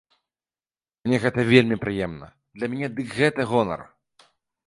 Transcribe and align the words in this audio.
Мне 1.07 1.17
гэта 1.25 1.43
вельмі 1.49 1.77
прыемна, 1.83 2.27
для 2.59 2.67
мяне 2.71 2.87
дык 3.01 3.07
гэта 3.19 3.41
гонар. 3.51 3.81